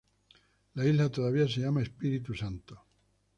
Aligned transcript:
La 0.73 0.83
isla 0.87 1.09
todavía 1.11 1.47
se 1.47 1.59
llama 1.61 1.83
Espíritu 1.83 2.33
Santo. 2.33 2.85